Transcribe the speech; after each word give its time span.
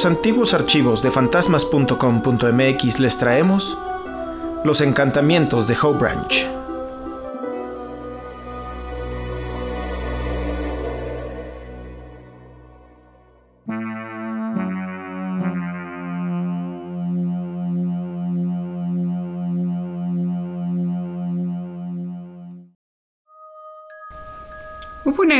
los 0.00 0.06
antiguos 0.06 0.54
archivos 0.54 1.02
de 1.02 1.10
fantasmas.com.mx 1.10 3.00
les 3.00 3.18
traemos 3.18 3.76
Los 4.64 4.80
encantamientos 4.80 5.66
de 5.66 5.76
Howe 5.76 5.98
Branch. 5.98 6.59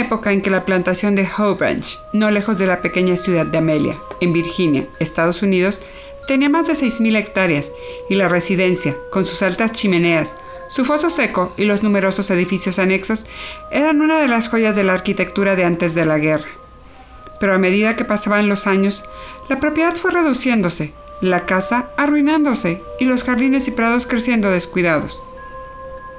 Época 0.00 0.32
en 0.32 0.42
que 0.42 0.50
la 0.50 0.64
plantación 0.64 1.14
de 1.14 1.26
Howe 1.26 1.54
Branch, 1.54 2.00
no 2.12 2.30
lejos 2.30 2.58
de 2.58 2.66
la 2.66 2.82
pequeña 2.82 3.16
ciudad 3.16 3.46
de 3.46 3.58
Amelia, 3.58 3.96
en 4.20 4.32
Virginia, 4.32 4.88
Estados 4.98 5.42
Unidos, 5.42 5.80
tenía 6.26 6.48
más 6.48 6.66
de 6.66 6.74
6.000 6.74 7.16
hectáreas 7.16 7.72
y 8.08 8.16
la 8.16 8.28
residencia, 8.28 8.96
con 9.10 9.26
sus 9.26 9.42
altas 9.42 9.72
chimeneas, 9.72 10.36
su 10.68 10.84
foso 10.84 11.10
seco 11.10 11.52
y 11.56 11.64
los 11.64 11.82
numerosos 11.82 12.30
edificios 12.30 12.78
anexos, 12.78 13.26
eran 13.72 14.00
una 14.00 14.20
de 14.20 14.28
las 14.28 14.48
joyas 14.48 14.76
de 14.76 14.84
la 14.84 14.92
arquitectura 14.92 15.56
de 15.56 15.64
antes 15.64 15.94
de 15.94 16.04
la 16.04 16.18
guerra. 16.18 16.48
Pero 17.40 17.54
a 17.54 17.58
medida 17.58 17.96
que 17.96 18.04
pasaban 18.04 18.48
los 18.48 18.66
años, 18.66 19.02
la 19.48 19.58
propiedad 19.58 19.96
fue 19.96 20.12
reduciéndose, 20.12 20.92
la 21.20 21.44
casa 21.44 21.90
arruinándose 21.96 22.80
y 23.00 23.06
los 23.06 23.24
jardines 23.24 23.66
y 23.66 23.72
prados 23.72 24.06
creciendo 24.06 24.50
descuidados. 24.50 25.20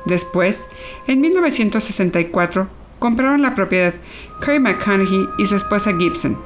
Después, 0.05 0.65
en 1.07 1.21
1964, 1.21 2.67
compraron 3.02 3.41
la 3.41 3.55
propiedad 3.55 3.95
Carrie 4.41 4.59
McConaughey 4.59 5.27
y 5.39 5.47
su 5.47 5.55
esposa 5.55 5.91
Gibson. 5.97 6.38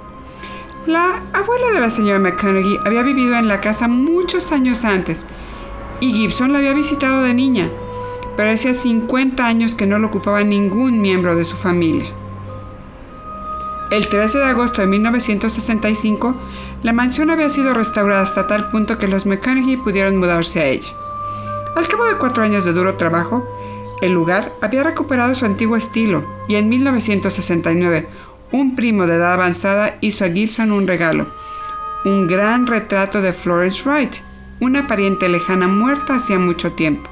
La 0.88 1.22
abuela 1.34 1.72
de 1.74 1.82
la 1.82 1.90
señora 1.90 2.18
McConaughey 2.18 2.80
había 2.86 3.04
vivido 3.04 3.36
en 3.36 3.50
la 3.50 3.60
casa 3.60 3.90
muchos 3.90 4.54
años 4.54 4.86
antes 4.86 5.26
y 6.00 6.14
Gibson 6.14 6.54
la 6.54 6.60
había 6.60 6.74
visitado 6.74 7.24
de 7.24 7.34
niña, 7.34 7.70
pero 8.38 8.52
hacía 8.52 8.74
50 8.74 9.46
años 9.46 9.76
que 9.76 9.86
no 9.86 10.00
lo 10.00 10.08
ocupaba 10.08 10.46
ningún 10.46 11.02
miembro 11.02 11.36
de 11.36 11.44
su 11.44 11.58
familia. 11.58 12.10
El 13.92 14.08
13 14.08 14.38
de 14.38 14.46
agosto 14.46 14.80
de 14.80 14.88
1965, 14.88 16.36
la 16.84 16.94
mansión 16.94 17.32
había 17.32 17.50
sido 17.50 17.74
restaurada 17.74 18.22
hasta 18.22 18.48
tal 18.48 18.70
punto 18.70 18.98
que 18.98 19.10
los 19.10 19.26
McConaughey 19.26 19.76
pudieron 19.76 20.16
mudarse 20.16 20.62
a 20.62 20.68
ella. 20.68 20.90
Al 21.76 21.86
cabo 21.90 22.06
de 22.06 22.16
cuatro 22.16 22.44
años 22.44 22.64
de 22.64 22.72
duro 22.72 22.96
trabajo, 22.96 23.46
el 24.02 24.12
lugar 24.12 24.54
había 24.62 24.84
recuperado 24.84 25.36
su 25.36 25.46
antiguo 25.46 25.78
estilo 25.78 26.26
y 26.48 26.56
en 26.56 26.70
1969 26.70 28.08
un 28.52 28.76
primo 28.76 29.08
de 29.08 29.16
edad 29.16 29.34
avanzada 29.34 29.98
hizo 30.02 30.26
a 30.26 30.30
Gibson 30.30 30.72
un 30.72 30.88
regalo, 30.88 31.28
un 32.04 32.28
gran 32.28 32.68
retrato 32.68 33.22
de 33.22 33.34
Florence 33.34 33.88
Wright, 33.88 34.16
una 34.60 34.88
pariente 34.88 35.28
lejana 35.30 35.68
muerta 35.68 36.16
hacía 36.16 36.40
mucho 36.40 36.74
tiempo. 36.74 37.10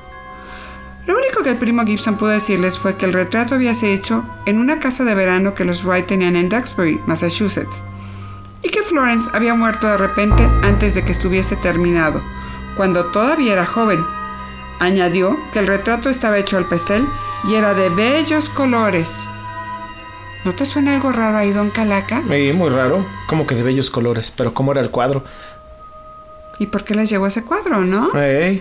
Lo 1.06 1.18
único 1.18 1.44
que 1.44 1.50
el 1.50 1.58
primo 1.58 1.84
Gibson 1.84 2.16
pudo 2.16 2.30
decirles 2.30 2.78
fue 2.80 2.96
que 2.96 3.06
el 3.06 3.14
retrato 3.14 3.56
había 3.56 3.74
sido 3.74 3.92
hecho 3.92 4.26
en 4.46 4.60
una 4.60 4.80
casa 4.80 5.04
de 5.04 5.16
verano 5.16 5.54
que 5.54 5.66
los 5.66 5.84
Wright 5.84 6.08
tenían 6.08 6.36
en 6.36 6.48
Duxbury, 6.48 7.02
Massachusetts, 7.06 7.84
y 8.62 8.70
que 8.70 8.84
Florence 8.84 9.30
había 9.34 9.54
muerto 9.54 9.88
de 9.88 9.98
repente 9.98 10.48
antes 10.62 10.96
de 10.96 11.04
que 11.04 11.12
estuviese 11.12 11.58
terminado, 11.58 12.24
cuando 12.78 13.08
todavía 13.08 13.54
era 13.54 13.66
joven 13.66 14.06
Añadió 14.80 15.38
que 15.52 15.60
el 15.60 15.68
retrato 15.68 16.10
estaba 16.10 16.38
hecho 16.38 16.58
al 16.58 16.68
pastel 16.68 17.08
y 17.48 17.56
era 17.56 17.74
de 17.74 17.90
bellos 17.90 18.50
colores. 18.50 19.18
¿No 20.46 20.54
te 20.54 20.66
suena 20.66 20.94
algo 20.94 21.12
raro 21.12 21.38
ahí, 21.38 21.52
don 21.52 21.70
Calaca? 21.70 22.22
Sí, 22.30 22.52
muy 22.54 22.70
raro. 22.70 23.06
Como 23.28 23.48
que 23.48 23.56
de 23.56 23.64
bellos 23.64 23.90
colores, 23.90 24.32
pero 24.36 24.54
¿cómo 24.54 24.74
era 24.74 24.82
el 24.82 24.90
cuadro? 24.90 25.24
¿Y 26.60 26.68
por 26.68 26.84
qué 26.84 26.96
les 26.96 27.10
llegó 27.10 27.28
ese 27.28 27.44
cuadro, 27.44 27.82
no? 27.82 28.12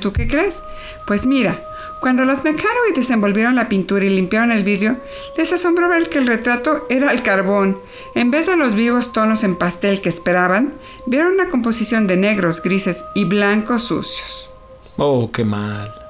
¿Tú 0.00 0.12
qué 0.12 0.28
crees? 0.28 0.62
Pues 1.06 1.26
mira, 1.26 1.58
cuando 2.00 2.24
los 2.24 2.40
y 2.40 2.94
desenvolvieron 2.94 3.54
la 3.54 3.68
pintura 3.68 4.04
y 4.04 4.10
limpiaron 4.10 4.50
el 4.50 4.64
vidrio, 4.64 4.96
les 5.36 5.52
asombró 5.52 5.88
ver 5.88 6.08
que 6.08 6.18
el 6.18 6.26
retrato 6.26 6.86
era 6.88 7.10
al 7.10 7.22
carbón. 7.22 7.78
En 8.16 8.32
vez 8.32 8.46
de 8.46 8.56
los 8.56 8.74
vivos 8.74 9.12
tonos 9.12 9.44
en 9.44 9.54
pastel 9.56 10.00
que 10.00 10.08
esperaban, 10.08 10.74
vieron 11.06 11.34
una 11.34 11.48
composición 11.48 12.08
de 12.08 12.16
negros, 12.16 12.60
grises 12.62 13.04
y 13.14 13.24
blancos 13.24 13.84
sucios. 13.84 14.50
Oh, 14.96 15.30
qué 15.30 15.44
mal. 15.44 16.01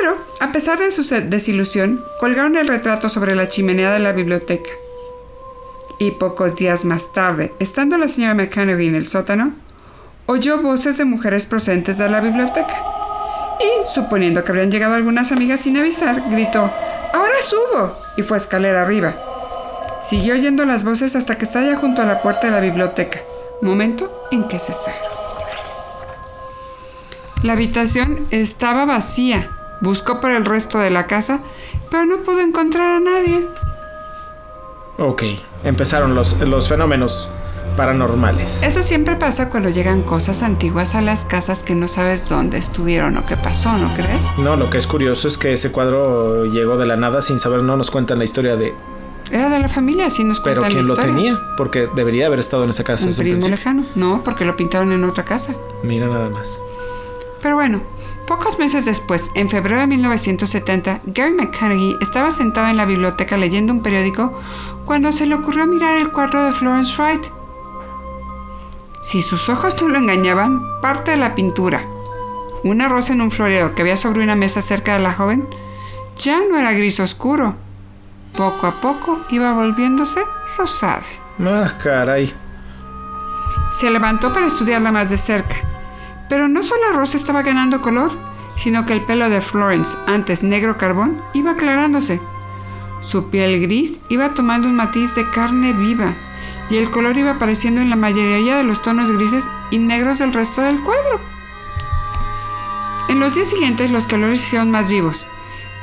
Pero, 0.00 0.16
a 0.40 0.52
pesar 0.52 0.78
de 0.78 0.92
su 0.92 1.02
desilusión, 1.02 2.04
colgaron 2.18 2.56
el 2.56 2.68
retrato 2.68 3.08
sobre 3.08 3.34
la 3.34 3.48
chimenea 3.48 3.92
de 3.92 3.98
la 3.98 4.12
biblioteca. 4.12 4.70
Y 5.98 6.12
pocos 6.12 6.56
días 6.56 6.84
más 6.84 7.12
tarde, 7.12 7.52
estando 7.58 7.98
la 7.98 8.08
señora 8.08 8.34
McConaughey 8.34 8.88
en 8.88 8.94
el 8.94 9.06
sótano, 9.06 9.54
oyó 10.26 10.60
voces 10.60 10.96
de 10.96 11.04
mujeres 11.04 11.46
procedentes 11.46 11.98
de 11.98 12.08
la 12.08 12.20
biblioteca. 12.20 12.82
Y, 13.60 13.88
suponiendo 13.88 14.42
que 14.42 14.50
habrían 14.50 14.70
llegado 14.70 14.94
algunas 14.94 15.32
amigas 15.32 15.60
sin 15.60 15.76
avisar, 15.76 16.22
gritó, 16.30 16.70
¡Ahora 17.12 17.34
subo! 17.44 17.96
y 18.16 18.22
fue 18.22 18.38
escalera 18.38 18.82
arriba. 18.82 19.14
Siguió 20.02 20.34
oyendo 20.34 20.66
las 20.66 20.84
voces 20.84 21.14
hasta 21.16 21.38
que 21.38 21.44
estaba 21.44 21.66
ya 21.66 21.76
junto 21.76 22.02
a 22.02 22.06
la 22.06 22.20
puerta 22.20 22.46
de 22.46 22.52
la 22.52 22.60
biblioteca, 22.60 23.20
momento 23.62 24.26
en 24.30 24.44
que 24.44 24.58
cesaron. 24.58 25.00
La 27.42 27.52
habitación 27.52 28.26
estaba 28.30 28.84
vacía 28.86 29.50
Buscó 29.84 30.18
por 30.18 30.30
el 30.30 30.46
resto 30.46 30.78
de 30.78 30.88
la 30.88 31.06
casa, 31.06 31.40
pero 31.90 32.06
no 32.06 32.16
pudo 32.22 32.40
encontrar 32.40 32.96
a 32.96 33.00
nadie. 33.00 33.46
Ok, 34.96 35.24
empezaron 35.62 36.14
los, 36.14 36.40
los 36.40 36.70
fenómenos 36.70 37.28
paranormales. 37.76 38.62
Eso 38.62 38.82
siempre 38.82 39.16
pasa 39.16 39.50
cuando 39.50 39.68
llegan 39.68 40.00
cosas 40.00 40.42
antiguas 40.42 40.94
a 40.94 41.02
las 41.02 41.26
casas 41.26 41.62
que 41.62 41.74
no 41.74 41.86
sabes 41.86 42.30
dónde 42.30 42.56
estuvieron 42.56 43.18
o 43.18 43.26
qué 43.26 43.36
pasó, 43.36 43.76
¿no 43.76 43.92
crees? 43.92 44.24
No, 44.38 44.56
lo 44.56 44.70
que 44.70 44.78
es 44.78 44.86
curioso 44.86 45.28
es 45.28 45.36
que 45.36 45.52
ese 45.52 45.70
cuadro 45.70 46.46
llegó 46.46 46.78
de 46.78 46.86
la 46.86 46.96
nada 46.96 47.20
sin 47.20 47.38
saber, 47.38 47.62
no 47.62 47.76
nos 47.76 47.90
cuentan 47.90 48.16
la 48.16 48.24
historia 48.24 48.56
de... 48.56 48.74
Era 49.30 49.50
de 49.50 49.60
la 49.60 49.68
familia, 49.68 50.08
sí 50.08 50.24
nos 50.24 50.40
cuentan 50.40 50.64
Pero 50.64 50.74
¿quién 50.76 50.88
lo 50.88 50.96
tenía? 50.96 51.38
Porque 51.58 51.90
debería 51.94 52.28
haber 52.28 52.38
estado 52.38 52.64
en 52.64 52.70
esa 52.70 52.84
casa. 52.84 53.06
Un 53.06 53.16
primo 53.16 53.48
lejano. 53.48 53.84
No, 53.96 54.24
porque 54.24 54.46
lo 54.46 54.56
pintaron 54.56 54.92
en 54.92 55.04
otra 55.04 55.24
casa. 55.24 55.54
Mira 55.82 56.06
nada 56.06 56.30
más. 56.30 56.58
Pero 57.42 57.56
bueno, 57.56 57.82
Pocos 58.26 58.58
meses 58.58 58.86
después, 58.86 59.30
en 59.34 59.50
febrero 59.50 59.80
de 59.80 59.86
1970, 59.86 61.00
Gary 61.04 61.34
McConaughey 61.34 61.98
estaba 62.00 62.30
sentado 62.30 62.68
en 62.68 62.78
la 62.78 62.86
biblioteca 62.86 63.36
leyendo 63.36 63.74
un 63.74 63.82
periódico 63.82 64.40
cuando 64.86 65.12
se 65.12 65.26
le 65.26 65.34
ocurrió 65.34 65.66
mirar 65.66 65.98
el 65.98 66.10
cuarto 66.10 66.42
de 66.42 66.52
Florence 66.52 66.94
Wright. 66.96 67.22
Si 69.02 69.20
sus 69.20 69.50
ojos 69.50 69.80
no 69.82 69.88
lo 69.90 69.98
engañaban, 69.98 70.62
parte 70.80 71.10
de 71.10 71.16
la 71.18 71.34
pintura, 71.34 71.84
una 72.62 72.88
rosa 72.88 73.12
en 73.12 73.20
un 73.20 73.30
florero 73.30 73.74
que 73.74 73.82
había 73.82 73.98
sobre 73.98 74.22
una 74.22 74.36
mesa 74.36 74.62
cerca 74.62 74.96
de 74.96 75.02
la 75.02 75.12
joven, 75.12 75.46
ya 76.18 76.40
no 76.50 76.56
era 76.56 76.72
gris 76.72 77.00
oscuro. 77.00 77.56
Poco 78.34 78.66
a 78.66 78.72
poco 78.72 79.20
iba 79.28 79.52
volviéndose 79.52 80.20
rosada. 80.56 81.02
Ah, 81.46 81.74
caray. 81.82 82.32
Se 83.70 83.90
levantó 83.90 84.32
para 84.32 84.46
estudiarla 84.46 84.90
más 84.90 85.10
de 85.10 85.18
cerca 85.18 85.73
pero 86.28 86.48
no 86.48 86.62
solo 86.62 86.92
Rosa 86.92 87.16
estaba 87.16 87.42
ganando 87.42 87.82
color, 87.82 88.12
sino 88.56 88.86
que 88.86 88.92
el 88.92 89.04
pelo 89.04 89.28
de 89.30 89.40
Florence, 89.40 89.96
antes 90.06 90.42
negro 90.42 90.78
carbón, 90.78 91.20
iba 91.34 91.52
aclarándose. 91.52 92.20
Su 93.00 93.30
piel 93.30 93.60
gris 93.60 94.00
iba 94.08 94.34
tomando 94.34 94.68
un 94.68 94.76
matiz 94.76 95.14
de 95.14 95.28
carne 95.30 95.72
viva 95.72 96.14
y 96.70 96.76
el 96.76 96.90
color 96.90 97.16
iba 97.18 97.32
apareciendo 97.32 97.80
en 97.80 97.90
la 97.90 97.96
mayoría 97.96 98.56
de 98.56 98.64
los 98.64 98.80
tonos 98.80 99.10
grises 99.10 99.44
y 99.70 99.78
negros 99.78 100.18
del 100.18 100.32
resto 100.32 100.62
del 100.62 100.80
cuadro. 100.82 101.20
En 103.08 103.20
los 103.20 103.34
días 103.34 103.48
siguientes 103.48 103.90
los 103.90 104.06
colores 104.06 104.40
se 104.40 104.46
hicieron 104.46 104.70
más 104.70 104.88
vivos. 104.88 105.26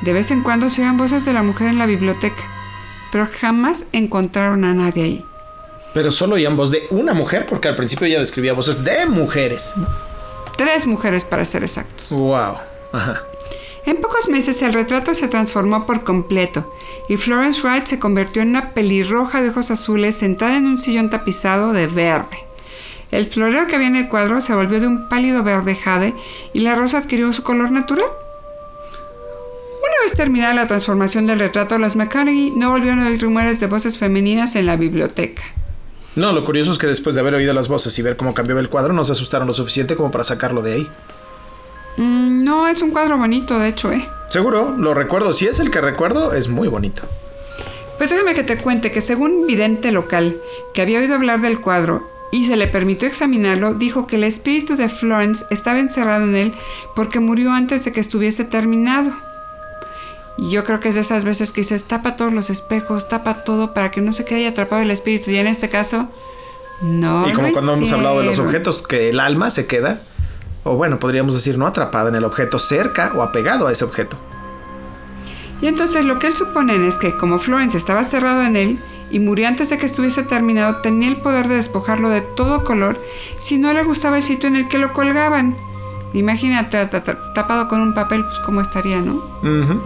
De 0.01 0.13
vez 0.13 0.31
en 0.31 0.41
cuando 0.41 0.69
se 0.69 0.81
oían 0.81 0.97
voces 0.97 1.25
de 1.25 1.33
la 1.33 1.43
mujer 1.43 1.67
en 1.67 1.77
la 1.77 1.85
biblioteca, 1.85 2.41
pero 3.11 3.27
jamás 3.39 3.85
encontraron 3.91 4.63
a 4.65 4.73
nadie 4.73 5.03
ahí. 5.03 5.25
Pero 5.93 6.11
solo 6.11 6.35
oían 6.35 6.57
voz 6.57 6.71
de 6.71 6.87
una 6.89 7.13
mujer, 7.13 7.45
porque 7.47 7.67
al 7.67 7.75
principio 7.75 8.07
ella 8.07 8.19
describía 8.19 8.53
voces 8.53 8.83
de 8.83 9.05
mujeres. 9.07 9.73
Tres 10.57 10.87
mujeres 10.87 11.25
para 11.25 11.45
ser 11.45 11.63
exactos. 11.63 12.09
Wow. 12.09 12.55
Ajá. 12.93 13.23
En 13.85 13.97
pocos 13.97 14.29
meses 14.29 14.61
el 14.61 14.73
retrato 14.73 15.15
se 15.15 15.27
transformó 15.27 15.87
por 15.87 16.03
completo 16.03 16.71
y 17.09 17.17
Florence 17.17 17.61
Wright 17.61 17.87
se 17.87 17.97
convirtió 17.99 18.43
en 18.43 18.49
una 18.49 18.73
pelirroja 18.73 19.41
de 19.41 19.49
ojos 19.49 19.71
azules 19.71 20.15
sentada 20.15 20.55
en 20.55 20.67
un 20.67 20.77
sillón 20.77 21.09
tapizado 21.09 21.73
de 21.73 21.87
verde. 21.87 22.37
El 23.09 23.25
florero 23.25 23.67
que 23.67 23.75
había 23.75 23.87
en 23.87 23.95
el 23.95 24.07
cuadro 24.07 24.39
se 24.39 24.53
volvió 24.53 24.79
de 24.79 24.87
un 24.87 25.09
pálido 25.09 25.43
verde 25.43 25.75
jade 25.75 26.13
y 26.53 26.59
la 26.59 26.75
rosa 26.75 26.99
adquirió 26.99 27.33
su 27.33 27.43
color 27.43 27.71
natural. 27.71 28.05
Una 29.81 30.05
vez 30.05 30.13
terminada 30.13 30.53
la 30.53 30.67
transformación 30.67 31.25
del 31.25 31.39
retrato, 31.39 31.77
los 31.79 31.95
McConaughey 31.95 32.51
no 32.51 32.69
volvieron 32.69 32.99
a 32.99 33.07
oír 33.07 33.21
rumores 33.21 33.59
de 33.59 33.67
voces 33.67 33.97
femeninas 33.97 34.55
en 34.55 34.67
la 34.67 34.77
biblioteca. 34.77 35.41
No, 36.15 36.33
lo 36.33 36.43
curioso 36.43 36.71
es 36.71 36.77
que 36.77 36.87
después 36.87 37.15
de 37.15 37.21
haber 37.21 37.35
oído 37.35 37.53
las 37.53 37.69
voces 37.69 37.97
y 37.97 38.01
ver 38.01 38.17
cómo 38.17 38.33
cambiaba 38.33 38.59
el 38.59 38.69
cuadro, 38.69 38.93
no 38.93 39.05
se 39.05 39.13
asustaron 39.13 39.47
lo 39.47 39.53
suficiente 39.53 39.95
como 39.95 40.11
para 40.11 40.23
sacarlo 40.23 40.61
de 40.61 40.73
ahí. 40.73 40.89
Mm, 41.97 42.43
no, 42.43 42.67
es 42.67 42.81
un 42.81 42.91
cuadro 42.91 43.17
bonito, 43.17 43.57
de 43.59 43.69
hecho, 43.69 43.91
¿eh? 43.91 44.07
Seguro, 44.27 44.75
lo 44.77 44.93
recuerdo. 44.93 45.33
Si 45.33 45.47
es 45.47 45.59
el 45.59 45.71
que 45.71 45.81
recuerdo, 45.81 46.33
es 46.33 46.47
muy 46.49 46.67
bonito. 46.67 47.03
Pues 47.97 48.09
déjame 48.09 48.33
que 48.33 48.43
te 48.43 48.57
cuente 48.57 48.91
que 48.91 49.01
según 49.01 49.31
un 49.31 49.47
vidente 49.47 49.91
local 49.91 50.41
que 50.73 50.81
había 50.81 50.99
oído 50.99 51.15
hablar 51.15 51.41
del 51.41 51.61
cuadro 51.61 52.09
y 52.31 52.45
se 52.45 52.55
le 52.55 52.67
permitió 52.67 53.07
examinarlo, 53.07 53.73
dijo 53.75 54.07
que 54.07 54.15
el 54.15 54.23
espíritu 54.23 54.75
de 54.75 54.89
Florence 54.89 55.45
estaba 55.49 55.79
encerrado 55.79 56.23
en 56.23 56.35
él 56.35 56.53
porque 56.95 57.19
murió 57.19 57.51
antes 57.51 57.85
de 57.85 57.91
que 57.91 57.99
estuviese 57.99 58.43
terminado. 58.43 59.11
Y 60.37 60.49
yo 60.49 60.63
creo 60.63 60.79
que 60.79 60.89
es 60.89 60.95
de 60.95 61.01
esas 61.01 61.23
veces 61.23 61.51
que 61.51 61.61
dices, 61.61 61.83
tapa 61.83 62.15
todos 62.15 62.33
los 62.33 62.49
espejos, 62.49 63.07
tapa 63.09 63.43
todo 63.43 63.73
para 63.73 63.91
que 63.91 64.01
no 64.01 64.13
se 64.13 64.25
quede 64.25 64.47
atrapado 64.47 64.81
el 64.81 64.89
espíritu. 64.91 65.29
Y 65.31 65.37
en 65.37 65.47
este 65.47 65.69
caso, 65.69 66.07
no. 66.81 67.27
Y 67.29 67.33
como 67.33 67.51
cuando 67.51 67.73
hemos 67.73 67.91
hablado 67.91 68.19
de 68.19 68.25
los 68.25 68.39
objetos, 68.39 68.81
que 68.81 69.09
el 69.09 69.19
alma 69.19 69.49
se 69.51 69.67
queda, 69.67 70.01
o 70.63 70.75
bueno, 70.75 70.99
podríamos 70.99 71.33
decir 71.35 71.57
no 71.57 71.67
atrapada 71.67 72.09
en 72.09 72.15
el 72.15 72.23
objeto, 72.23 72.59
cerca 72.59 73.11
o 73.15 73.21
apegado 73.23 73.67
a 73.67 73.71
ese 73.71 73.83
objeto. 73.85 74.17
Y 75.61 75.67
entonces 75.67 76.05
lo 76.05 76.17
que 76.17 76.27
él 76.27 76.35
supone 76.35 76.87
es 76.87 76.95
que 76.95 77.15
como 77.17 77.37
Florence 77.37 77.77
estaba 77.77 78.03
cerrado 78.03 78.41
en 78.43 78.55
él 78.55 78.79
y 79.11 79.19
murió 79.19 79.47
antes 79.47 79.69
de 79.69 79.77
que 79.77 79.85
estuviese 79.85 80.23
terminado, 80.23 80.77
tenía 80.77 81.07
el 81.09 81.17
poder 81.17 81.47
de 81.49 81.55
despojarlo 81.55 82.09
de 82.09 82.21
todo 82.21 82.63
color 82.63 82.99
si 83.39 83.57
no 83.59 83.71
le 83.73 83.83
gustaba 83.83 84.17
el 84.17 84.23
sitio 84.23 84.47
en 84.47 84.55
el 84.55 84.67
que 84.67 84.79
lo 84.79 84.91
colgaban. 84.93 85.55
Imagínate 86.13 86.83
ta- 86.87 87.03
ta- 87.03 87.33
tapado 87.35 87.67
con 87.67 87.79
un 87.81 87.93
papel, 87.93 88.23
pues 88.25 88.39
cómo 88.39 88.59
estaría, 88.61 88.99
¿no? 89.01 89.13
Ujú. 89.43 89.81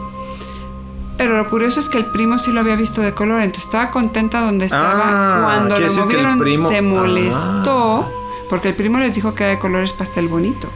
Pero 1.18 1.38
lo 1.38 1.50
curioso 1.50 1.80
es 1.80 1.88
que 1.90 1.98
el 1.98 2.06
primo 2.08 2.38
sí 2.38 2.52
lo 2.52 2.60
había 2.60 2.76
visto 2.76 3.02
de 3.02 3.14
color, 3.14 3.40
entonces 3.42 3.66
estaba 3.66 3.90
contenta 3.92 4.42
donde 4.42 4.66
estaba. 4.66 5.02
Ah, 5.06 5.42
Cuando 5.44 5.80
lo 5.80 5.94
movieron 5.94 6.40
primo- 6.40 6.70
se 6.70 6.82
molestó 6.82 8.02
Ah. 8.02 8.08
porque 8.50 8.70
el 8.70 8.76
primo 8.76 9.00
les 9.00 9.14
dijo 9.14 9.34
que 9.34 9.44
era 9.44 9.52
de 9.54 9.60
colores 9.60 9.94
pastel 9.94 10.28
bonito. 10.28 10.70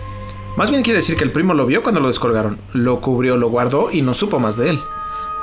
Más 0.55 0.71
bien 0.71 0.81
quiere 0.83 0.99
decir 0.99 1.15
que 1.17 1.23
el 1.23 1.31
primo 1.31 1.53
lo 1.53 1.65
vio 1.65 1.83
cuando 1.83 2.01
lo 2.01 2.07
descolgaron, 2.07 2.57
lo 2.73 2.99
cubrió, 3.01 3.37
lo 3.37 3.49
guardó 3.49 3.91
y 3.91 4.01
no 4.01 4.13
supo 4.13 4.39
más 4.39 4.55
de 4.57 4.71
él. 4.71 4.79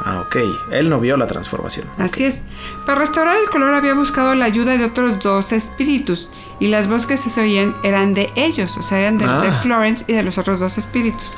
Ah, 0.05 0.25
ok. 0.27 0.37
Él 0.73 0.91
no 0.91 1.01
vio 1.01 1.17
la 1.17 1.27
transformación. 1.27 1.87
Así 1.99 2.25
es. 2.25 2.43
Para 2.85 2.99
restaurar 3.01 3.37
el 3.39 3.49
color 3.49 3.73
había 3.73 3.95
buscado 3.95 4.35
la 4.35 4.45
ayuda 4.45 4.77
de 4.77 4.85
otros 4.85 5.21
dos 5.21 5.53
espíritus 5.53 6.29
y 6.61 6.69
las 6.69 6.87
voces 6.87 7.07
que 7.07 7.17
se 7.17 7.41
oían 7.41 7.75
eran 7.83 8.13
de 8.13 8.31
ellos, 8.35 8.77
o 8.77 8.83
sea, 8.83 8.99
eran 9.01 9.17
de, 9.17 9.25
Ah. 9.25 9.41
de 9.41 9.51
Florence 9.53 10.05
y 10.07 10.13
de 10.13 10.23
los 10.23 10.37
otros 10.37 10.61
dos 10.61 10.77
espíritus. 10.77 11.33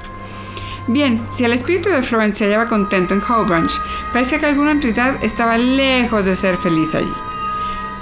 Bien, 0.89 1.23
si 1.31 1.45
el 1.45 1.53
espíritu 1.53 1.91
de 1.91 2.03
Florence 2.03 2.39
se 2.39 2.45
hallaba 2.47 2.67
contento 2.67 3.13
en 3.13 3.21
Howe 3.21 3.45
Branch, 3.45 3.71
parecía 4.11 4.39
que 4.39 4.47
alguna 4.47 4.71
entidad 4.71 5.23
estaba 5.23 5.59
lejos 5.59 6.25
de 6.25 6.35
ser 6.35 6.57
feliz 6.57 6.95
allí. 6.95 7.13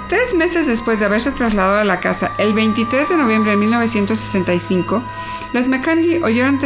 Tres 0.07 0.33
meses 0.33 0.67
después 0.67 1.01
de 1.01 1.05
haberse 1.05 1.31
trasladado 1.31 1.79
a 1.79 1.83
la 1.83 1.99
casa, 1.99 2.31
el 2.37 2.53
23 2.53 3.09
de 3.09 3.17
noviembre 3.17 3.51
de 3.51 3.57
1965, 3.57 5.03
los 5.51 5.67
McConaughey 5.67 6.23
oyeron 6.23 6.59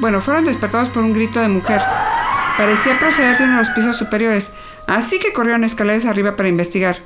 bueno, 0.00 0.22
fueron 0.22 0.46
despertados 0.46 0.88
por 0.88 1.02
un 1.02 1.12
grito 1.12 1.40
de 1.40 1.48
mujer. 1.48 1.82
Parecía 2.56 2.98
proceder 2.98 3.36
de 3.36 3.44
uno 3.44 3.58
de 3.58 3.64
los 3.64 3.70
pisos 3.70 3.98
superiores, 3.98 4.52
así 4.86 5.18
que 5.18 5.34
corrieron 5.34 5.62
escaleras 5.62 6.06
arriba 6.06 6.36
para 6.36 6.48
investigar. 6.48 7.00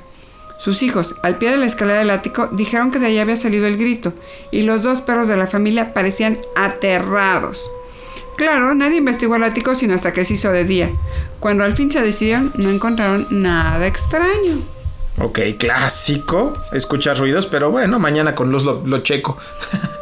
Sus 0.59 0.81
hijos, 0.81 1.15
al 1.23 1.37
pie 1.37 1.51
de 1.51 1.57
la 1.57 1.65
escalera 1.65 1.99
del 1.99 2.09
ático, 2.09 2.47
dijeron 2.53 2.89
que 2.91 2.99
de 2.99 3.07
allí 3.07 3.19
había 3.19 3.35
salido 3.35 3.67
el 3.67 3.75
grito, 3.75 4.13
y 4.49 4.61
los 4.61 4.81
dos 4.81 5.01
perros 5.01 5.27
de 5.27 5.35
la 5.35 5.47
familia 5.47 5.93
parecían 5.93 6.37
aterrados. 6.55 7.69
Claro, 8.41 8.73
nadie 8.73 8.97
investigó 8.97 9.35
el 9.35 9.43
ático 9.43 9.75
sino 9.75 9.93
hasta 9.93 10.13
que 10.13 10.25
se 10.25 10.33
hizo 10.33 10.51
de 10.51 10.65
día. 10.65 10.89
Cuando 11.39 11.63
al 11.63 11.73
fin 11.73 11.91
se 11.91 12.01
decidieron, 12.01 12.51
no 12.55 12.71
encontraron 12.71 13.27
nada 13.29 13.85
extraño. 13.85 14.63
Ok, 15.19 15.41
clásico. 15.59 16.51
Escuchar 16.71 17.19
ruidos, 17.19 17.45
pero 17.45 17.69
bueno, 17.69 17.99
mañana 17.99 18.33
con 18.33 18.51
luz 18.51 18.63
lo, 18.63 18.81
lo 18.83 19.03
checo. 19.03 19.37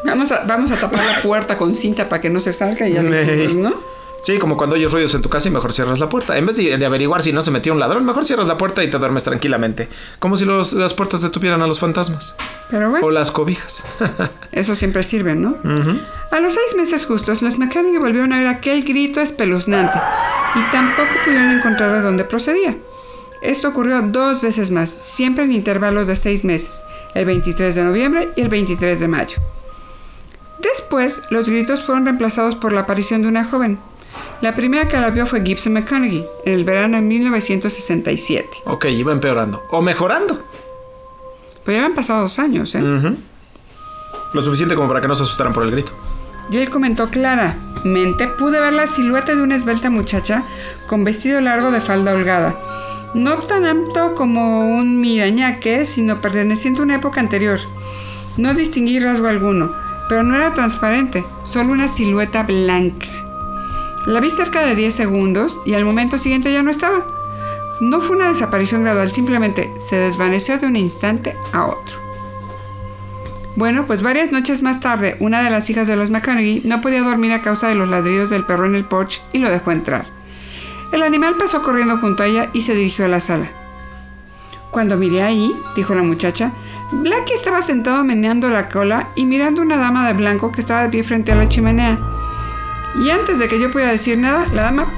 Vamos 0.06 0.32
a, 0.32 0.46
vamos 0.46 0.72
a 0.72 0.78
tapar 0.78 1.06
la 1.06 1.22
puerta 1.22 1.58
con 1.58 1.76
cinta 1.76 2.08
para 2.08 2.22
que 2.22 2.30
no 2.30 2.40
se 2.40 2.54
salga 2.54 2.88
y 2.88 2.94
ya 2.94 3.04
dijimos, 3.04 3.56
¿no? 3.56 3.74
Sí, 4.22 4.38
como 4.38 4.58
cuando 4.58 4.76
oyes 4.76 4.92
ruidos 4.92 5.16
en 5.16 5.22
tu 5.22 5.30
casa 5.30 5.48
y 5.48 5.52
mejor 5.52 5.74
cierras 5.74 6.00
la 6.00 6.10
puerta. 6.10 6.38
En 6.38 6.46
vez 6.46 6.58
de, 6.58 6.78
de 6.78 6.86
averiguar 6.86 7.22
si 7.22 7.32
no 7.32 7.42
se 7.42 7.52
metió 7.52 7.72
un 7.74 7.80
ladrón, 7.80 8.06
mejor 8.06 8.26
cierras 8.26 8.48
la 8.48 8.58
puerta 8.58 8.84
y 8.84 8.90
te 8.90 8.98
duermes 8.98 9.24
tranquilamente. 9.24 9.88
Como 10.20 10.36
si 10.36 10.46
los- 10.46 10.74
las 10.74 10.94
puertas 10.94 11.22
detuvieran 11.22 11.62
a 11.62 11.68
los 11.68 11.80
fantasmas. 11.80 12.36
Pero 12.70 12.90
bueno. 12.90 13.06
O 13.08 13.12
las 13.12 13.32
cobijas. 13.32 13.84
Eso 14.52 14.76
siempre 14.76 15.04
sirve, 15.04 15.36
¿no? 15.36 15.56
A 16.32 16.40
los 16.42 16.54
seis 16.54 16.76
meses 16.78 17.06
justos, 17.06 17.42
los 17.42 17.58
mecánicos 17.58 18.00
volvieron 18.02 18.34
a 18.34 18.38
oír 18.38 18.48
aquel 18.48 18.84
grito 18.84 19.20
espeluznante 19.22 19.98
y 20.56 20.72
tampoco 20.72 21.10
pudieron 21.24 21.52
encontrar 21.52 21.94
de 21.94 22.02
dónde 22.02 22.24
procedía. 22.26 22.78
Esto 23.42 23.70
ocurrió 23.70 24.02
dos 24.02 24.42
veces 24.42 24.70
más, 24.70 24.90
siempre 24.90 25.46
en 25.46 25.54
intervalos 25.54 26.08
de 26.08 26.16
seis 26.18 26.44
meses, 26.44 26.84
el 27.16 27.26
23 27.26 27.74
de 27.74 27.84
noviembre 27.84 28.30
y 28.36 28.42
el 28.42 28.50
23 28.50 29.00
de 29.00 29.08
mayo. 29.08 29.38
Después, 30.60 31.24
los 31.30 31.48
gritos 31.50 31.82
fueron 31.84 32.06
reemplazados 32.06 32.56
por 32.56 32.74
la 32.74 32.82
aparición 32.82 33.22
de 33.22 33.30
una 33.30 33.46
joven. 33.46 33.80
La 34.42 34.56
primera 34.56 34.88
que 34.88 34.98
la 34.98 35.10
vio 35.10 35.26
fue 35.26 35.44
Gibson 35.44 35.74
McConaughey, 35.74 36.26
en 36.46 36.54
el 36.54 36.64
verano 36.64 36.96
de 36.96 37.02
1967. 37.04 38.48
ok, 38.66 38.86
iba 38.86 39.12
empeorando. 39.12 39.66
O 39.70 39.82
mejorando. 39.82 40.40
Pues 41.66 41.76
ya 41.76 41.84
habían 41.84 41.96
pasado 41.96 42.22
dos 42.22 42.40
años, 42.40 42.74
¿eh? 42.76 42.82
Lo 44.34 44.42
suficiente 44.42 44.76
como 44.76 44.88
para 44.88 45.02
que 45.02 45.08
no 45.08 45.16
se 45.16 45.24
asustaran 45.24 45.54
por 45.54 45.64
el 45.64 45.72
grito. 45.72 45.92
Y 46.52 46.58
él 46.58 46.70
comentó 46.70 47.10
claramente, 47.10 48.28
pude 48.28 48.60
ver 48.60 48.74
la 48.74 48.88
silueta 48.88 49.36
de 49.36 49.42
una 49.42 49.56
esbelta 49.56 49.90
muchacha 49.90 50.44
con 50.88 51.04
vestido 51.04 51.42
largo 51.42 51.70
de 51.72 51.82
falda 51.82 52.14
holgada. 52.14 52.58
No 53.14 53.36
tan 53.40 53.66
alto 53.66 54.16
como 54.16 54.62
un 54.62 55.02
mirañaque, 55.02 55.84
sino 55.84 56.22
perteneciente 56.22 56.80
a 56.80 56.84
una 56.86 56.96
época 56.96 57.20
anterior. 57.20 57.60
No 58.38 58.54
distinguí 58.54 59.00
rasgo 59.00 59.28
alguno, 59.28 59.74
pero 60.08 60.24
no 60.24 60.36
era 60.36 60.54
transparente, 60.54 61.26
solo 61.44 61.74
una 61.74 61.88
silueta 61.88 62.44
blanca. 62.44 63.08
La 64.06 64.20
vi 64.20 64.30
cerca 64.30 64.62
de 64.62 64.76
10 64.76 64.94
segundos 64.94 65.60
y 65.66 65.74
al 65.74 65.86
momento 65.86 66.18
siguiente 66.18 66.52
ya 66.52 66.64
no 66.64 66.72
estaba. 66.72 67.06
No 67.82 68.02
fue 68.02 68.16
una 68.16 68.30
desaparición 68.30 68.84
gradual, 68.84 69.12
simplemente 69.12 69.72
se 69.78 69.96
desvaneció 69.98 70.58
de 70.58 70.68
un 70.68 70.76
instante 70.76 71.36
a 71.54 71.66
otro. 71.66 71.98
Bueno, 73.56 73.86
pues 73.88 74.02
varias 74.02 74.32
noches 74.32 74.64
más 74.64 74.80
tarde, 74.80 75.18
una 75.20 75.42
de 75.42 75.50
las 75.50 75.70
hijas 75.70 75.88
de 75.88 75.96
los 75.96 76.10
McConaughey 76.10 76.62
no 76.66 76.82
podía 76.82 77.02
dormir 77.02 77.34
a 77.34 77.42
causa 77.42 77.68
de 77.68 77.76
los 77.76 77.90
ladridos 77.90 78.30
del 78.30 78.46
perro 78.46 78.66
en 78.66 78.76
el 78.76 78.86
porche 78.86 79.22
y 79.34 79.40
lo 79.40 79.50
dejó 79.50 79.72
entrar. 79.72 80.08
El 80.92 81.04
animal 81.04 81.36
pasó 81.38 81.62
corriendo 81.62 81.98
junto 81.98 82.24
a 82.24 82.26
ella 82.26 82.50
y 82.54 82.62
se 82.62 82.74
dirigió 82.74 83.06
a 83.06 83.10
la 83.10 83.20
sala. 83.20 83.52
Cuando 84.72 84.98
miré 84.98 85.24
ahí, 85.24 85.54
dijo 85.76 85.94
la 85.94 86.04
muchacha, 86.04 86.54
Blackie 86.92 87.34
estaba 87.34 87.62
sentado 87.62 88.04
meneando 88.04 88.50
la 88.50 88.70
cola 88.70 89.10
y 89.16 89.26
mirando 89.26 89.62
a 89.62 89.66
una 89.66 89.78
dama 89.78 90.08
de 90.08 90.14
blanco 90.14 90.52
que 90.52 90.62
estaba 90.62 90.84
de 90.84 90.90
pie 90.90 91.04
frente 91.04 91.32
a 91.32 91.36
la 91.36 91.50
chimenea. 91.50 92.00
Y 92.96 93.12
antes 93.12 93.40
de 93.40 93.48
que 93.48 93.60
yo 93.60 93.72
pudiera 93.72 93.92
decir 93.92 94.18
nada, 94.18 94.46
la 94.54 94.64
dama, 94.64 94.92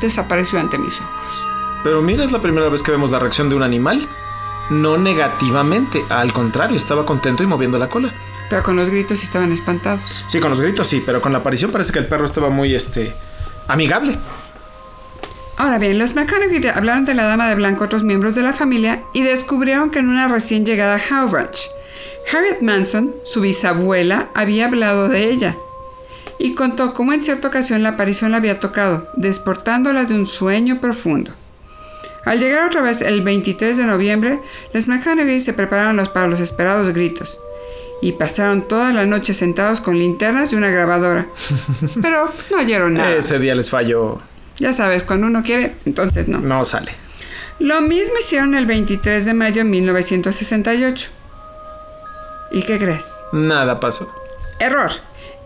desapareció 0.00 0.58
ante 0.58 0.78
mis 0.78 1.00
ojos. 1.00 1.46
Pero 1.84 2.02
mira, 2.02 2.24
es 2.24 2.32
la 2.32 2.42
primera 2.42 2.68
vez 2.68 2.82
que 2.82 2.90
vemos 2.90 3.10
la 3.10 3.18
reacción 3.18 3.48
de 3.48 3.54
un 3.54 3.62
animal. 3.62 4.08
No 4.70 4.98
negativamente, 4.98 6.04
al 6.08 6.32
contrario, 6.32 6.76
estaba 6.76 7.06
contento 7.06 7.44
y 7.44 7.46
moviendo 7.46 7.78
la 7.78 7.88
cola. 7.88 8.12
Pero 8.50 8.62
con 8.62 8.76
los 8.76 8.90
gritos 8.90 9.22
estaban 9.22 9.52
espantados. 9.52 10.24
Sí, 10.26 10.40
con 10.40 10.50
los 10.50 10.60
gritos 10.60 10.88
sí, 10.88 11.02
pero 11.04 11.20
con 11.20 11.32
la 11.32 11.38
aparición 11.38 11.70
parece 11.70 11.92
que 11.92 12.00
el 12.00 12.06
perro 12.06 12.26
estaba 12.26 12.50
muy, 12.50 12.74
este, 12.74 13.14
amigable. 13.68 14.18
Ahora 15.56 15.78
bien, 15.78 15.98
los 15.98 16.14
McConaughey 16.14 16.66
hablaron 16.66 17.04
de 17.04 17.14
la 17.14 17.24
dama 17.24 17.48
de 17.48 17.54
blanco 17.54 17.84
a 17.84 17.86
otros 17.86 18.02
miembros 18.02 18.34
de 18.34 18.42
la 18.42 18.52
familia 18.52 19.02
y 19.14 19.22
descubrieron 19.22 19.90
que 19.90 20.00
en 20.00 20.08
una 20.08 20.28
recién 20.28 20.66
llegada 20.66 20.96
a 20.96 21.24
Howe 21.24 21.30
Ranch, 21.32 21.70
Harriet 22.30 22.60
Manson, 22.60 23.14
su 23.24 23.40
bisabuela, 23.40 24.28
había 24.34 24.66
hablado 24.66 25.08
de 25.08 25.30
ella 25.30 25.56
y 26.38 26.54
contó 26.54 26.94
cómo 26.94 27.12
en 27.12 27.22
cierta 27.22 27.48
ocasión 27.48 27.82
la 27.82 27.90
aparición 27.90 28.30
la 28.30 28.36
había 28.38 28.60
tocado, 28.60 29.08
desportándola 29.16 30.04
de 30.04 30.14
un 30.14 30.26
sueño 30.26 30.80
profundo. 30.80 31.32
Al 32.24 32.40
llegar 32.40 32.68
otra 32.68 32.82
vez 32.82 33.02
el 33.02 33.22
23 33.22 33.76
de 33.76 33.84
noviembre, 33.84 34.40
los 34.72 34.88
McConaughey 34.88 35.40
se 35.40 35.52
prepararon 35.52 35.96
los- 35.96 36.08
para 36.08 36.26
los 36.26 36.40
esperados 36.40 36.88
gritos 36.92 37.38
y 38.02 38.12
pasaron 38.12 38.62
toda 38.68 38.92
la 38.92 39.06
noche 39.06 39.32
sentados 39.32 39.80
con 39.80 39.98
linternas 39.98 40.52
y 40.52 40.56
una 40.56 40.68
grabadora. 40.68 41.28
Pero 42.02 42.30
no 42.50 42.58
oyeron 42.58 42.94
nada. 42.94 43.14
Ese 43.14 43.38
día 43.38 43.54
les 43.54 43.70
falló. 43.70 44.20
Ya 44.58 44.72
sabes, 44.72 45.02
cuando 45.04 45.26
uno 45.28 45.42
quiere, 45.42 45.76
entonces 45.84 46.28
no. 46.28 46.40
No 46.40 46.64
sale. 46.64 46.92
Lo 47.58 47.80
mismo 47.80 48.14
hicieron 48.20 48.54
el 48.54 48.66
23 48.66 49.24
de 49.24 49.32
mayo 49.34 49.56
de 49.62 49.64
1968. 49.64 51.08
¿Y 52.52 52.62
qué 52.62 52.78
crees? 52.78 53.06
Nada 53.32 53.80
pasó. 53.80 54.12
Error. 54.58 54.90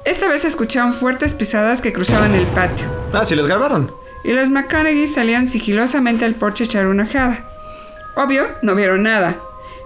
Esta 0.04 0.28
vez 0.28 0.44
escucharon 0.44 0.94
fuertes 0.94 1.34
pisadas 1.34 1.82
que 1.82 1.92
cruzaban 1.92 2.34
el 2.34 2.46
patio. 2.46 2.86
Ah, 3.12 3.24
sí 3.24 3.34
les 3.34 3.46
grabaron. 3.46 3.92
Y 4.24 4.32
los 4.32 4.48
McConaughey 4.48 5.06
salieron 5.06 5.46
sigilosamente 5.46 6.24
al 6.24 6.34
porche 6.34 6.64
a 6.64 6.66
echar 6.66 6.86
una 6.86 7.04
ojeada. 7.04 7.46
Obvio, 8.16 8.44
no 8.62 8.74
vieron 8.74 9.02
nada. 9.02 9.36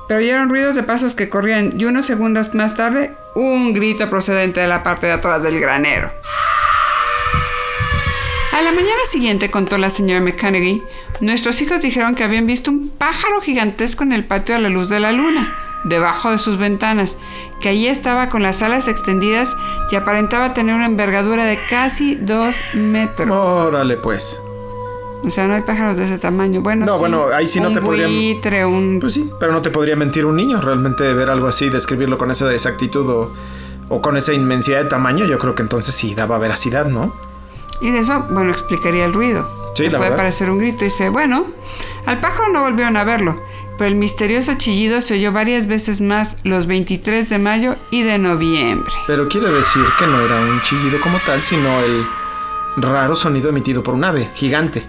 Pero 0.06 0.18
oyeron 0.18 0.48
ruidos 0.48 0.76
de 0.76 0.82
pasos 0.82 1.14
que 1.14 1.28
corrían 1.28 1.74
y 1.78 1.84
unos 1.84 2.06
segundos 2.06 2.54
más 2.54 2.76
tarde, 2.76 3.16
un 3.34 3.72
grito 3.72 4.08
procedente 4.08 4.60
de 4.60 4.68
la 4.68 4.82
parte 4.82 5.06
de 5.06 5.12
atrás 5.12 5.42
del 5.42 5.58
granero. 5.60 6.10
A 8.52 8.62
la 8.62 8.70
mañana 8.70 9.00
siguiente, 9.10 9.50
contó 9.50 9.78
la 9.78 9.90
señora 9.90 10.20
McConaughey, 10.20 10.82
nuestros 11.20 11.60
hijos 11.60 11.80
dijeron 11.80 12.14
que 12.14 12.22
habían 12.22 12.46
visto 12.46 12.70
un 12.70 12.88
pájaro 12.88 13.40
gigantesco 13.40 14.04
en 14.04 14.12
el 14.12 14.24
patio 14.24 14.54
a 14.54 14.58
la 14.58 14.68
luz 14.68 14.88
de 14.88 15.00
la 15.00 15.10
luna, 15.10 15.58
debajo 15.84 16.30
de 16.30 16.38
sus 16.38 16.58
ventanas, 16.58 17.16
que 17.60 17.68
allí 17.68 17.86
estaba 17.86 18.28
con 18.28 18.42
las 18.42 18.62
alas 18.62 18.88
extendidas 18.88 19.56
y 19.90 19.96
aparentaba 19.96 20.54
tener 20.54 20.74
una 20.74 20.86
envergadura 20.86 21.44
de 21.44 21.58
casi 21.70 22.14
dos 22.16 22.56
metros. 22.74 23.30
Órale, 23.30 23.96
pues. 23.96 24.40
O 25.22 25.30
sea, 25.30 25.46
no 25.46 25.54
hay 25.54 25.62
pájaros 25.62 25.96
de 25.96 26.04
ese 26.04 26.18
tamaño. 26.18 26.60
Bueno, 26.60 26.84
No, 26.84 26.94
sí, 26.94 27.00
bueno, 27.00 27.26
ahí 27.34 27.48
sí 27.48 27.58
no 27.60 27.68
un 27.68 27.74
te 27.74 27.80
podrían- 27.80 28.10
buitre, 28.10 28.66
un... 28.66 28.98
Pues 29.00 29.14
sí, 29.14 29.30
pero 29.40 29.52
no 29.52 29.62
te 29.62 29.70
podría 29.70 29.96
mentir 29.96 30.26
un 30.26 30.36
niño. 30.36 30.60
Realmente 30.60 31.10
ver 31.14 31.30
algo 31.30 31.48
así, 31.48 31.70
describirlo 31.70 32.18
con 32.18 32.30
esa 32.30 32.52
exactitud 32.52 33.08
o, 33.08 33.32
o 33.88 34.02
con 34.02 34.18
esa 34.18 34.34
inmensidad 34.34 34.82
de 34.82 34.90
tamaño, 34.90 35.24
yo 35.24 35.38
creo 35.38 35.54
que 35.54 35.62
entonces 35.62 35.94
sí 35.94 36.14
daba 36.14 36.36
veracidad, 36.38 36.86
¿no? 36.86 37.14
Y 37.80 37.90
de 37.90 38.00
eso, 38.00 38.24
bueno, 38.30 38.50
explicaría 38.50 39.06
el 39.06 39.14
ruido. 39.14 39.48
Sí, 39.74 39.84
la 39.84 39.96
puede 39.98 40.10
verdad. 40.10 40.16
parecer 40.24 40.50
un 40.50 40.58
grito. 40.58 40.84
Y 40.84 40.88
dice, 40.88 41.08
bueno, 41.08 41.46
al 42.04 42.20
pájaro 42.20 42.52
no 42.52 42.60
volvieron 42.60 42.96
a 42.98 43.04
verlo, 43.04 43.40
pero 43.76 43.88
el 43.88 43.96
misterioso 43.96 44.54
chillido 44.54 45.00
se 45.00 45.14
oyó 45.14 45.32
varias 45.32 45.66
veces 45.66 46.00
más 46.00 46.38
los 46.44 46.66
23 46.66 47.28
de 47.28 47.38
mayo 47.38 47.76
y 47.90 48.02
de 48.02 48.18
noviembre. 48.18 48.92
Pero 49.06 49.28
quiere 49.28 49.50
decir 49.50 49.84
que 49.98 50.06
no 50.06 50.20
era 50.20 50.40
un 50.40 50.60
chillido 50.62 51.00
como 51.00 51.18
tal, 51.20 51.42
sino 51.42 51.80
el 51.80 52.06
raro 52.76 53.16
sonido 53.16 53.48
emitido 53.48 53.82
por 53.82 53.94
un 53.94 54.04
ave 54.04 54.28
gigante. 54.34 54.82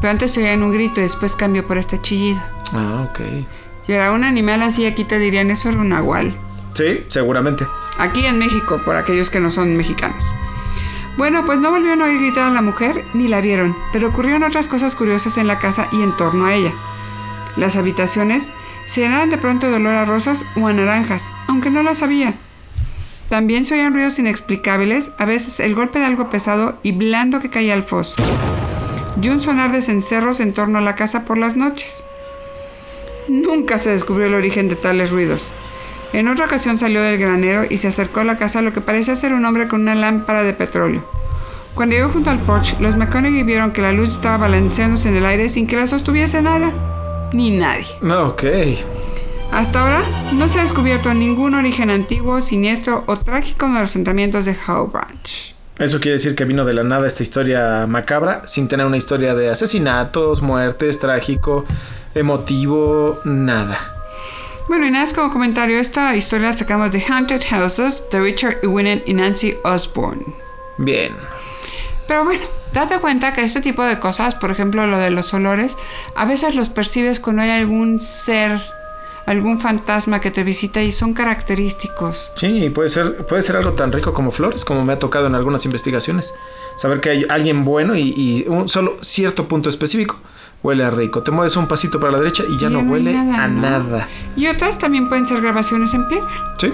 Pero 0.00 0.10
antes 0.10 0.30
se 0.30 0.42
oían 0.42 0.62
un 0.62 0.72
grito 0.72 1.00
y 1.00 1.04
después 1.04 1.36
cambió 1.36 1.66
por 1.66 1.76
este 1.76 2.00
chillido. 2.00 2.40
Ah, 2.72 3.06
ok. 3.10 3.20
Y 3.88 3.92
era 3.92 4.12
un 4.12 4.24
animal 4.24 4.62
así, 4.62 4.86
aquí 4.86 5.04
te 5.04 5.18
dirían, 5.18 5.50
eso 5.50 5.68
era 5.68 5.78
un 5.78 5.88
nahual. 5.88 6.32
Sí, 6.74 7.04
seguramente. 7.08 7.66
Aquí 7.98 8.24
en 8.24 8.38
México, 8.38 8.80
por 8.84 8.96
aquellos 8.96 9.30
que 9.30 9.40
no 9.40 9.50
son 9.50 9.76
mexicanos. 9.76 10.24
Bueno, 11.16 11.44
pues 11.44 11.60
no 11.60 11.70
volvieron 11.70 12.00
a 12.00 12.06
oír 12.06 12.18
gritar 12.18 12.48
a 12.48 12.54
la 12.54 12.62
mujer 12.62 13.04
ni 13.12 13.28
la 13.28 13.40
vieron, 13.40 13.76
pero 13.92 14.08
ocurrieron 14.08 14.44
otras 14.44 14.68
cosas 14.68 14.94
curiosas 14.94 15.36
en 15.36 15.48
la 15.48 15.58
casa 15.58 15.88
y 15.92 16.02
en 16.02 16.16
torno 16.16 16.46
a 16.46 16.54
ella. 16.54 16.72
Las 17.56 17.76
habitaciones 17.76 18.50
se 18.86 19.02
llenaban 19.02 19.30
de 19.30 19.38
pronto 19.38 19.68
de 19.68 19.76
olor 19.76 19.94
a 19.94 20.04
rosas 20.04 20.44
o 20.56 20.66
a 20.66 20.72
naranjas, 20.72 21.28
aunque 21.48 21.70
no 21.70 21.82
las 21.82 21.98
sabía. 21.98 22.34
También 23.28 23.64
se 23.64 23.74
oían 23.74 23.94
ruidos 23.94 24.18
inexplicables, 24.18 25.12
a 25.18 25.24
veces 25.24 25.60
el 25.60 25.74
golpe 25.74 26.00
de 26.00 26.06
algo 26.06 26.30
pesado 26.30 26.78
y 26.82 26.92
blando 26.92 27.38
que 27.38 27.50
caía 27.50 27.74
al 27.74 27.84
foso, 27.84 28.20
y 29.22 29.28
un 29.28 29.40
sonar 29.40 29.70
de 29.70 29.82
cencerros 29.82 30.40
en 30.40 30.52
torno 30.52 30.78
a 30.78 30.82
la 30.82 30.96
casa 30.96 31.24
por 31.24 31.38
las 31.38 31.56
noches. 31.56 32.02
Nunca 33.28 33.78
se 33.78 33.90
descubrió 33.90 34.26
el 34.26 34.34
origen 34.34 34.68
de 34.68 34.74
tales 34.74 35.10
ruidos. 35.10 35.50
En 36.12 36.26
otra 36.26 36.46
ocasión 36.46 36.76
salió 36.76 37.02
del 37.02 37.18
granero 37.18 37.62
y 37.70 37.76
se 37.76 37.86
acercó 37.86 38.20
a 38.20 38.24
la 38.24 38.36
casa 38.36 38.62
lo 38.62 38.72
que 38.72 38.80
parecía 38.80 39.14
ser 39.14 39.32
un 39.32 39.44
hombre 39.44 39.68
con 39.68 39.82
una 39.82 39.94
lámpara 39.94 40.42
de 40.42 40.52
petróleo. 40.52 41.08
Cuando 41.76 41.94
llegó 41.94 42.08
junto 42.08 42.30
al 42.30 42.40
porche, 42.40 42.76
los 42.80 42.96
McConaughey 42.96 43.44
vieron 43.44 43.70
que 43.70 43.80
la 43.80 43.92
luz 43.92 44.10
estaba 44.10 44.38
balanceándose 44.38 45.08
en 45.08 45.18
el 45.18 45.26
aire 45.26 45.48
sin 45.48 45.68
que 45.68 45.76
la 45.76 45.86
sostuviese 45.86 46.42
nada, 46.42 46.72
ni 47.32 47.50
nadie. 47.50 47.86
Ok. 48.02 48.44
Hasta 49.52 49.82
ahora 49.82 50.32
no 50.32 50.48
se 50.48 50.60
ha 50.60 50.62
descubierto 50.62 51.12
ningún 51.12 51.54
origen 51.54 51.90
antiguo, 51.90 52.40
siniestro 52.40 53.04
o 53.06 53.16
trágico 53.16 53.66
en 53.66 53.74
los 53.74 53.82
asentamientos 53.82 54.44
de 54.44 54.56
Howe 54.66 54.88
Branch. 54.90 55.54
Eso 55.78 55.98
quiere 55.98 56.18
decir 56.18 56.34
que 56.34 56.44
vino 56.44 56.64
de 56.64 56.74
la 56.74 56.84
nada 56.84 57.06
esta 57.06 57.22
historia 57.22 57.86
macabra, 57.88 58.46
sin 58.46 58.68
tener 58.68 58.86
una 58.86 58.98
historia 58.98 59.34
de 59.34 59.48
asesinatos, 59.48 60.42
muertes, 60.42 61.00
trágico, 61.00 61.64
emotivo, 62.14 63.18
nada. 63.24 63.78
Bueno, 64.68 64.86
y 64.86 64.90
nada 64.90 65.04
más 65.04 65.14
como 65.14 65.32
comentario, 65.32 65.78
esta 65.78 66.14
historia 66.14 66.50
la 66.50 66.56
sacamos 66.56 66.92
de 66.92 67.02
Haunted 67.08 67.42
Houses 67.50 68.04
de 68.12 68.20
Richard 68.20 68.58
Ewinen 68.62 69.02
y 69.06 69.14
Nancy 69.14 69.56
Osborne. 69.64 70.22
Bien. 70.78 71.12
Pero 72.06 72.24
bueno, 72.24 72.44
date 72.72 72.98
cuenta 72.98 73.32
que 73.32 73.42
este 73.42 73.60
tipo 73.60 73.82
de 73.84 73.98
cosas, 73.98 74.34
por 74.34 74.50
ejemplo 74.50 74.86
lo 74.86 74.98
de 74.98 75.10
los 75.10 75.32
olores, 75.34 75.76
a 76.14 76.24
veces 76.24 76.54
los 76.54 76.68
percibes 76.68 77.20
cuando 77.20 77.42
hay 77.42 77.50
algún 77.50 78.00
ser, 78.00 78.60
algún 79.26 79.58
fantasma 79.58 80.20
que 80.20 80.30
te 80.30 80.42
visita 80.44 80.82
y 80.82 80.92
son 80.92 81.12
característicos. 81.14 82.30
Sí, 82.34 82.70
puede 82.70 82.88
ser, 82.88 83.26
puede 83.26 83.42
ser 83.42 83.56
algo 83.56 83.72
tan 83.72 83.92
rico 83.92 84.12
como 84.12 84.30
flores, 84.30 84.64
como 84.64 84.84
me 84.84 84.92
ha 84.92 84.98
tocado 84.98 85.26
en 85.26 85.34
algunas 85.34 85.64
investigaciones. 85.64 86.34
Saber 86.76 87.00
que 87.00 87.10
hay 87.10 87.26
alguien 87.28 87.64
bueno 87.64 87.94
y, 87.96 88.12
y 88.16 88.44
un 88.48 88.68
solo 88.68 88.96
cierto 89.02 89.48
punto 89.48 89.68
específico 89.68 90.18
huele 90.62 90.84
a 90.84 90.90
rico. 90.90 91.22
Te 91.22 91.30
mueves 91.30 91.56
un 91.56 91.66
pasito 91.66 91.98
para 92.00 92.12
la 92.12 92.18
derecha 92.18 92.44
y 92.48 92.58
ya 92.58 92.68
no 92.68 92.80
hay 92.80 92.84
huele 92.86 93.16
a 93.16 93.48
¿no? 93.48 93.60
nada. 93.62 94.08
Y 94.36 94.46
otras 94.46 94.78
también 94.78 95.08
pueden 95.08 95.26
ser 95.26 95.40
grabaciones 95.40 95.94
en 95.94 96.06
piedra, 96.08 96.28
Sí. 96.58 96.72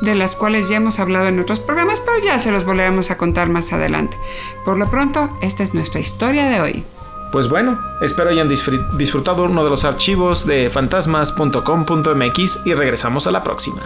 De 0.00 0.14
las 0.14 0.36
cuales 0.36 0.68
ya 0.68 0.76
hemos 0.76 0.98
hablado 0.98 1.26
en 1.28 1.38
otros 1.40 1.60
programas, 1.60 2.00
pero 2.00 2.24
ya 2.24 2.38
se 2.38 2.52
los 2.52 2.64
volveremos 2.64 3.10
a 3.10 3.18
contar 3.18 3.48
más 3.48 3.72
adelante. 3.72 4.16
Por 4.64 4.78
lo 4.78 4.90
pronto, 4.90 5.30
esta 5.42 5.62
es 5.62 5.74
nuestra 5.74 6.00
historia 6.00 6.46
de 6.48 6.60
hoy. 6.60 6.84
Pues 7.32 7.48
bueno, 7.48 7.78
espero 8.00 8.30
hayan 8.30 8.48
disfr- 8.48 8.88
disfrutado 8.96 9.44
uno 9.44 9.64
de 9.64 9.70
los 9.70 9.84
archivos 9.84 10.46
de 10.46 10.70
fantasmas.com.mx 10.70 12.60
y 12.64 12.72
regresamos 12.74 13.26
a 13.26 13.30
la 13.32 13.42
próxima. 13.42 13.82